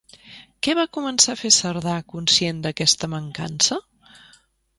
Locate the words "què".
0.67-0.73